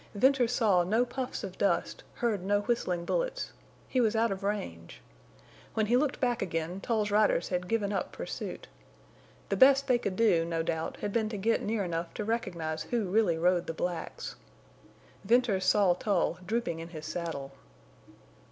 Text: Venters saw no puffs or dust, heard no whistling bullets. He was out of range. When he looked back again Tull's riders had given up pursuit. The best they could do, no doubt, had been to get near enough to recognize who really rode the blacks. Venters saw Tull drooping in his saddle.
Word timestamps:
Venters 0.15 0.51
saw 0.51 0.81
no 0.81 1.05
puffs 1.05 1.43
or 1.43 1.51
dust, 1.51 2.03
heard 2.15 2.41
no 2.41 2.61
whistling 2.61 3.05
bullets. 3.05 3.51
He 3.87 4.01
was 4.01 4.15
out 4.15 4.31
of 4.31 4.41
range. 4.41 4.99
When 5.75 5.85
he 5.85 5.95
looked 5.95 6.19
back 6.19 6.41
again 6.41 6.81
Tull's 6.81 7.11
riders 7.11 7.49
had 7.49 7.67
given 7.67 7.93
up 7.93 8.11
pursuit. 8.11 8.67
The 9.49 9.57
best 9.57 9.85
they 9.85 9.99
could 9.99 10.15
do, 10.15 10.43
no 10.43 10.63
doubt, 10.63 10.97
had 11.01 11.13
been 11.13 11.29
to 11.29 11.37
get 11.37 11.61
near 11.61 11.83
enough 11.83 12.15
to 12.15 12.23
recognize 12.23 12.81
who 12.81 13.11
really 13.11 13.37
rode 13.37 13.67
the 13.67 13.75
blacks. 13.75 14.35
Venters 15.23 15.65
saw 15.65 15.93
Tull 15.93 16.39
drooping 16.47 16.79
in 16.79 16.87
his 16.89 17.05
saddle. 17.05 17.51